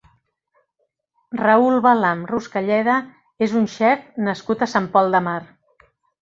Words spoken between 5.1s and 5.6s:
de Mar.